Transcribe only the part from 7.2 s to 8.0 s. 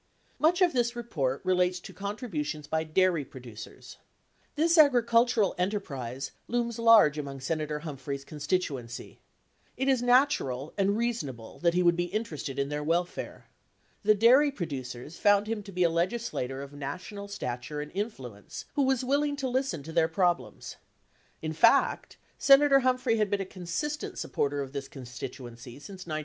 Senator